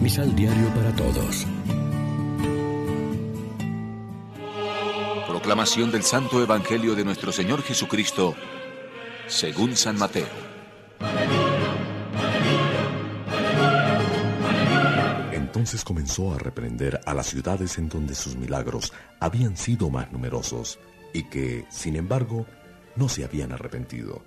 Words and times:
Misal 0.00 0.34
Diario 0.34 0.68
para 0.74 0.96
Todos. 0.96 1.46
Proclamación 5.28 5.92
del 5.92 6.02
Santo 6.04 6.42
Evangelio 6.42 6.94
de 6.94 7.04
nuestro 7.04 7.32
Señor 7.32 7.62
Jesucristo, 7.62 8.34
según 9.26 9.76
San 9.76 9.98
Mateo. 9.98 10.26
Entonces 15.32 15.84
comenzó 15.84 16.32
a 16.32 16.38
reprender 16.38 16.98
a 17.04 17.12
las 17.12 17.26
ciudades 17.26 17.76
en 17.76 17.90
donde 17.90 18.14
sus 18.14 18.36
milagros 18.36 18.94
habían 19.20 19.58
sido 19.58 19.90
más 19.90 20.10
numerosos 20.10 20.78
y 21.12 21.24
que, 21.24 21.66
sin 21.68 21.96
embargo, 21.96 22.46
no 22.96 23.10
se 23.10 23.22
habían 23.22 23.52
arrepentido. 23.52 24.24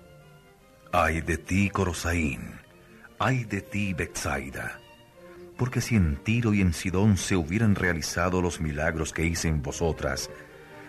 Ay 0.92 1.20
de 1.20 1.36
ti, 1.36 1.68
Corosaín, 1.68 2.60
ay 3.18 3.42
de 3.42 3.60
ti, 3.60 3.92
Betsaida, 3.92 4.78
porque 5.56 5.80
si 5.80 5.96
en 5.96 6.16
Tiro 6.16 6.52
y 6.54 6.60
en 6.60 6.72
Sidón 6.72 7.16
se 7.16 7.36
hubieran 7.36 7.74
realizado 7.74 8.42
los 8.42 8.60
milagros 8.60 9.12
que 9.12 9.24
hice 9.24 9.48
en 9.48 9.62
vosotras, 9.62 10.30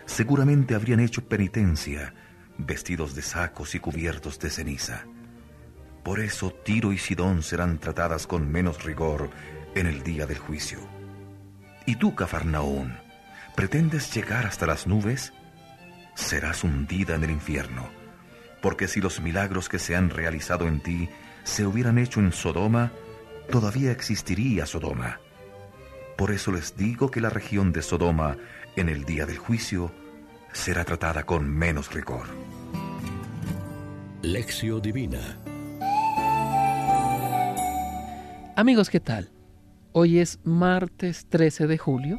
seguramente 0.05 0.75
habrían 0.75 0.99
hecho 0.99 1.27
penitencia, 1.27 2.13
vestidos 2.57 3.15
de 3.15 3.21
sacos 3.21 3.75
y 3.75 3.79
cubiertos 3.79 4.39
de 4.39 4.49
ceniza. 4.49 5.05
Por 6.03 6.19
eso 6.19 6.51
Tiro 6.51 6.93
y 6.93 6.97
Sidón 6.97 7.43
serán 7.43 7.79
tratadas 7.79 8.27
con 8.27 8.51
menos 8.51 8.83
rigor 8.83 9.29
en 9.75 9.87
el 9.87 10.03
día 10.03 10.25
del 10.25 10.37
juicio. 10.37 10.79
¿Y 11.85 11.97
tú, 11.97 12.15
Cafarnaún, 12.15 12.97
pretendes 13.55 14.13
llegar 14.13 14.45
hasta 14.45 14.65
las 14.65 14.87
nubes? 14.87 15.33
Serás 16.15 16.63
hundida 16.63 17.15
en 17.15 17.23
el 17.23 17.31
infierno, 17.31 17.89
porque 18.61 18.87
si 18.87 19.01
los 19.01 19.21
milagros 19.21 19.69
que 19.69 19.79
se 19.79 19.95
han 19.95 20.09
realizado 20.09 20.67
en 20.67 20.79
ti 20.79 21.09
se 21.43 21.65
hubieran 21.65 21.97
hecho 21.97 22.19
en 22.19 22.31
Sodoma, 22.31 22.91
todavía 23.51 23.91
existiría 23.91 24.65
Sodoma. 24.65 25.19
Por 26.17 26.31
eso 26.31 26.51
les 26.51 26.77
digo 26.77 27.11
que 27.11 27.21
la 27.21 27.29
región 27.29 27.71
de 27.73 27.81
Sodoma 27.81 28.37
en 28.75 28.89
el 28.89 29.05
día 29.05 29.25
del 29.25 29.37
juicio 29.37 29.91
será 30.53 30.85
tratada 30.85 31.23
con 31.23 31.49
menos 31.49 31.93
rigor. 31.93 32.25
Lección 34.21 34.81
Divina 34.81 35.37
Amigos, 38.57 38.89
¿qué 38.89 39.01
tal? 39.01 39.29
Hoy 39.91 40.19
es 40.19 40.39
martes 40.45 41.25
13 41.27 41.67
de 41.67 41.77
julio 41.77 42.17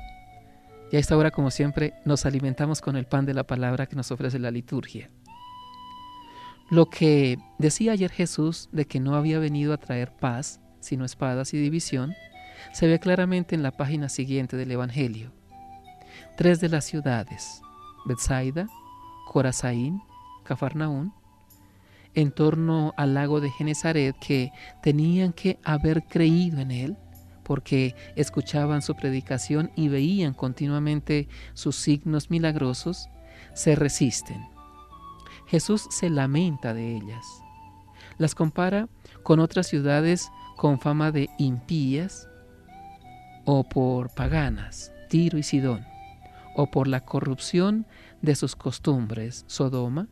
y 0.92 0.96
a 0.96 0.98
esta 0.98 1.16
hora, 1.16 1.30
como 1.30 1.50
siempre, 1.50 1.94
nos 2.04 2.26
alimentamos 2.26 2.82
con 2.82 2.94
el 2.96 3.06
pan 3.06 3.24
de 3.24 3.32
la 3.32 3.46
palabra 3.46 3.86
que 3.86 3.96
nos 3.96 4.10
ofrece 4.12 4.38
la 4.38 4.50
liturgia. 4.50 5.10
Lo 6.68 6.90
que 6.90 7.38
decía 7.58 7.92
ayer 7.92 8.10
Jesús 8.10 8.68
de 8.70 8.86
que 8.86 9.00
no 9.00 9.14
había 9.14 9.38
venido 9.38 9.72
a 9.72 9.78
traer 9.78 10.12
paz, 10.12 10.60
sino 10.86 11.04
espadas 11.04 11.52
y 11.52 11.58
división, 11.58 12.14
se 12.72 12.86
ve 12.86 12.98
claramente 12.98 13.54
en 13.54 13.62
la 13.62 13.72
página 13.72 14.08
siguiente 14.08 14.56
del 14.56 14.70
Evangelio. 14.70 15.32
Tres 16.36 16.60
de 16.60 16.68
las 16.68 16.84
ciudades, 16.84 17.60
Bethsaida, 18.06 18.68
Corazaín, 19.26 20.00
Cafarnaún, 20.44 21.12
en 22.14 22.32
torno 22.32 22.94
al 22.96 23.14
lago 23.14 23.40
de 23.40 23.50
Genezaret, 23.50 24.16
que 24.18 24.50
tenían 24.82 25.32
que 25.32 25.58
haber 25.64 26.04
creído 26.04 26.60
en 26.60 26.70
él, 26.70 26.96
porque 27.42 27.94
escuchaban 28.16 28.82
su 28.82 28.96
predicación 28.96 29.70
y 29.76 29.88
veían 29.88 30.34
continuamente 30.34 31.28
sus 31.54 31.76
signos 31.76 32.30
milagrosos, 32.30 33.08
se 33.54 33.76
resisten. 33.76 34.48
Jesús 35.46 35.86
se 35.90 36.10
lamenta 36.10 36.74
de 36.74 36.96
ellas. 36.96 37.24
Las 38.18 38.34
compara 38.34 38.88
con 39.22 39.38
otras 39.38 39.66
ciudades 39.66 40.30
con 40.56 40.80
fama 40.80 41.12
de 41.12 41.28
impías 41.38 42.28
o 43.44 43.62
por 43.68 44.12
paganas, 44.14 44.92
Tiro 45.08 45.38
y 45.38 45.42
Sidón, 45.42 45.86
o 46.54 46.70
por 46.70 46.88
la 46.88 47.00
corrupción 47.00 47.86
de 48.22 48.34
sus 48.34 48.56
costumbres, 48.56 49.44
Sodoma, 49.46 50.08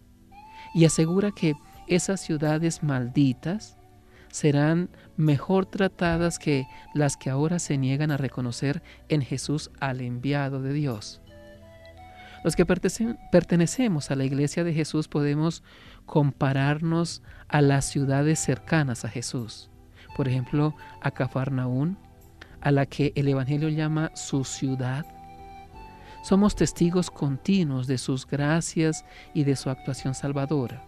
y 0.75 0.84
asegura 0.84 1.33
que 1.33 1.54
esas 1.88 2.21
ciudades 2.21 2.83
malditas 2.83 3.77
serán 4.31 4.91
mejor 5.16 5.66
tratadas 5.66 6.38
que 6.38 6.66
las 6.93 7.16
que 7.16 7.31
ahora 7.31 7.59
se 7.59 7.78
niegan 7.78 8.10
a 8.10 8.16
reconocer 8.16 8.83
en 9.09 9.22
Jesús 9.22 9.71
al 9.81 10.00
enviado 10.00 10.60
de 10.60 10.72
Dios. 10.72 11.21
Los 12.43 12.56
que 12.56 12.66
pertenecemos 12.66 14.10
a 14.10 14.16
la 14.16 14.25
iglesia 14.25 14.65
de 14.65 14.75
Jesús 14.75 15.09
podemos 15.09 15.62
compararnos 16.04 17.22
a 17.49 17.62
las 17.62 17.87
ciudades 17.87 18.38
cercanas 18.38 19.04
a 19.04 19.09
Jesús. 19.09 19.71
Por 20.17 20.29
ejemplo, 20.29 20.75
a 21.01 21.11
Cafarnaún, 21.11 21.99
a 22.61 22.71
la 22.71 22.87
que 22.87 23.13
el 23.17 23.29
Evangelio 23.29 23.69
llama 23.69 24.11
su 24.15 24.45
ciudad. 24.45 25.05
Somos 26.23 26.57
testigos 26.57 27.11
continuos 27.11 27.87
de 27.87 27.99
sus 27.99 28.27
gracias 28.27 29.05
y 29.35 29.45
de 29.45 29.57
su 29.57 29.69
actuación 29.69 30.15
salvadora 30.15 30.87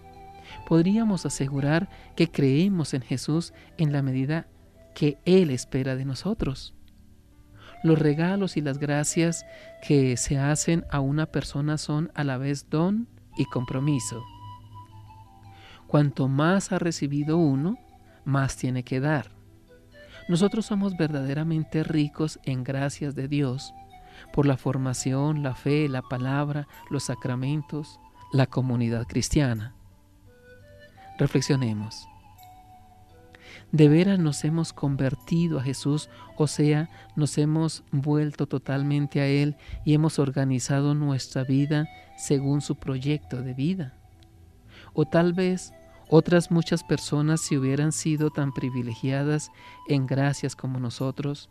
podríamos 0.66 1.26
asegurar 1.26 1.88
que 2.14 2.30
creemos 2.30 2.94
en 2.94 3.02
Jesús 3.02 3.52
en 3.78 3.92
la 3.92 4.02
medida 4.02 4.46
que 4.94 5.18
Él 5.24 5.50
espera 5.50 5.96
de 5.96 6.04
nosotros. 6.04 6.74
Los 7.82 7.98
regalos 7.98 8.56
y 8.56 8.62
las 8.62 8.78
gracias 8.78 9.44
que 9.86 10.16
se 10.16 10.38
hacen 10.38 10.84
a 10.90 11.00
una 11.00 11.26
persona 11.26 11.78
son 11.78 12.10
a 12.14 12.24
la 12.24 12.38
vez 12.38 12.68
don 12.70 13.08
y 13.36 13.44
compromiso. 13.44 14.22
Cuanto 15.86 16.26
más 16.26 16.72
ha 16.72 16.78
recibido 16.78 17.38
uno, 17.38 17.78
más 18.26 18.56
tiene 18.56 18.82
que 18.82 19.00
dar. 19.00 19.30
Nosotros 20.28 20.66
somos 20.66 20.96
verdaderamente 20.96 21.84
ricos 21.84 22.38
en 22.42 22.64
gracias 22.64 23.14
de 23.14 23.28
Dios 23.28 23.72
por 24.32 24.44
la 24.44 24.56
formación, 24.56 25.42
la 25.42 25.54
fe, 25.54 25.88
la 25.88 26.02
palabra, 26.02 26.66
los 26.90 27.04
sacramentos, 27.04 28.00
la 28.32 28.46
comunidad 28.46 29.06
cristiana. 29.06 29.74
Reflexionemos. 31.18 32.08
¿De 33.72 33.88
veras 33.88 34.18
nos 34.18 34.44
hemos 34.44 34.72
convertido 34.72 35.58
a 35.58 35.62
Jesús? 35.62 36.08
O 36.36 36.46
sea, 36.46 36.90
nos 37.14 37.38
hemos 37.38 37.84
vuelto 37.92 38.46
totalmente 38.46 39.20
a 39.20 39.26
Él 39.26 39.56
y 39.84 39.94
hemos 39.94 40.18
organizado 40.18 40.94
nuestra 40.94 41.44
vida 41.44 41.88
según 42.16 42.60
su 42.60 42.76
proyecto 42.76 43.42
de 43.42 43.54
vida. 43.54 43.94
O 44.92 45.04
tal 45.04 45.32
vez 45.32 45.72
otras 46.08 46.50
muchas 46.50 46.84
personas, 46.84 47.40
si 47.40 47.56
hubieran 47.56 47.92
sido 47.92 48.30
tan 48.30 48.52
privilegiadas 48.52 49.50
en 49.88 50.06
gracias 50.06 50.54
como 50.54 50.78
nosotros, 50.78 51.50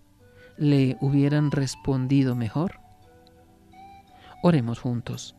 le 0.57 0.97
hubieran 1.01 1.51
respondido 1.51 2.35
mejor. 2.35 2.79
Oremos 4.43 4.79
juntos. 4.79 5.35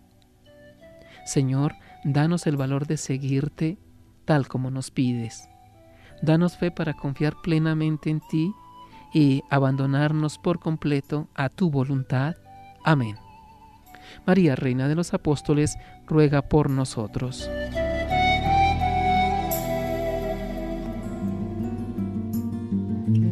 Señor, 1.25 1.75
danos 2.05 2.47
el 2.47 2.57
valor 2.57 2.87
de 2.87 2.97
seguirte 2.97 3.79
tal 4.25 4.49
como 4.49 4.71
nos 4.71 4.91
pides. 4.91 5.49
Danos 6.21 6.57
fe 6.57 6.71
para 6.71 6.95
confiar 6.95 7.37
plenamente 7.43 8.11
en 8.11 8.21
ti 8.21 8.53
y 9.15 9.43
abandonarnos 9.51 10.39
por 10.39 10.59
completo 10.59 11.29
a 11.35 11.49
tu 11.49 11.71
voluntad. 11.71 12.37
Amén. 12.85 13.17
María, 14.27 14.57
Reina 14.57 14.89
de 14.89 14.95
los 14.95 15.15
Apóstoles, 15.15 15.77
ruega 16.07 16.43
por 16.43 16.71
nosotros. 16.71 17.49